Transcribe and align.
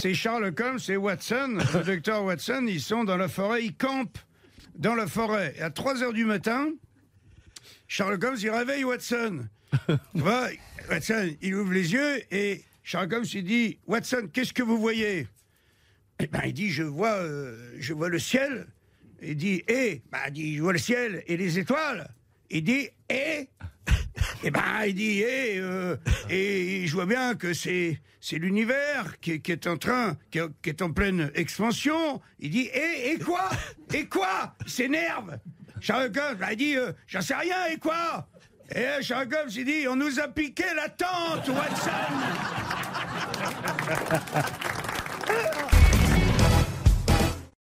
c'est 0.00 0.14
Charles 0.14 0.54
Holmes 0.58 0.78
et 0.88 0.96
Watson, 0.96 1.58
le 1.74 1.84
docteur 1.84 2.24
Watson, 2.24 2.66
ils 2.68 2.80
sont 2.80 3.02
dans 3.02 3.16
la 3.16 3.28
forêt, 3.28 3.64
ils 3.64 3.74
campent 3.74 4.18
dans 4.76 4.94
la 4.94 5.08
forêt. 5.08 5.54
Et 5.58 5.62
à 5.62 5.70
3 5.70 6.02
heures 6.04 6.12
du 6.12 6.24
matin, 6.24 6.70
Charles 7.88 8.18
Holmes, 8.22 8.36
il 8.40 8.50
réveille 8.50 8.84
Watson. 8.84 9.48
Watson, 10.88 11.34
il 11.42 11.54
ouvre 11.54 11.72
les 11.72 11.92
yeux 11.92 12.22
et 12.30 12.62
Charles 12.84 13.12
Holmes, 13.12 13.26
il 13.34 13.44
dit, 13.44 13.78
Watson, 13.86 14.28
qu'est-ce 14.32 14.52
que 14.52 14.62
vous 14.62 14.78
voyez? 14.78 15.26
Eh 16.20 16.26
ben, 16.28 16.42
il 16.46 16.54
dit, 16.54 16.70
je 16.70 16.84
vois, 16.84 17.16
euh, 17.16 17.74
je 17.78 17.92
vois 17.92 18.08
le 18.08 18.18
ciel. 18.18 18.66
Il 19.20 19.36
dit, 19.36 19.64
et, 19.66 20.02
bah, 20.12 20.28
il 20.28 20.32
dit, 20.32 20.56
je 20.56 20.62
vois 20.62 20.72
le 20.72 20.78
ciel 20.78 21.24
et 21.26 21.36
les 21.36 21.58
étoiles. 21.58 22.08
Il 22.50 22.62
dit, 22.62 22.88
et, 23.10 23.48
et 24.44 24.50
ben, 24.50 24.84
il 24.86 24.94
dit, 24.94 25.20
et, 25.20 25.58
euh, 25.58 25.96
et 26.30 26.86
je 26.86 26.92
vois 26.92 27.06
bien 27.06 27.34
que 27.34 27.52
c'est, 27.52 28.00
c'est 28.20 28.38
l'univers 28.38 29.18
qui, 29.20 29.32
est- 29.32 29.66
en 29.66 29.76
train, 29.76 30.16
qui, 30.30 30.38
est- 30.38 30.82
en 30.82 30.92
pleine 30.92 31.30
expansion. 31.34 32.20
Il 32.38 32.50
dit, 32.50 32.68
et, 32.72 33.12
et 33.12 33.18
quoi? 33.18 33.48
Et 33.92 34.06
quoi? 34.06 34.54
Il 34.64 34.70
s'énerve. 34.70 35.38
Charles 35.80 36.10
bah, 36.10 36.52
il 36.52 36.56
dit, 36.56 36.76
euh, 36.76 36.92
j'en 37.06 37.20
sais 37.20 37.34
rien, 37.34 37.66
et 37.72 37.78
quoi? 37.78 38.28
Et 38.74 39.02
Charles 39.02 39.28
Holmes, 39.32 39.50
il 39.56 39.64
dit, 39.64 39.88
on 39.88 39.96
nous 39.96 40.20
a 40.20 40.28
piqué 40.28 40.64
la 40.76 40.88
tente, 40.88 41.48
Watson 41.48 41.90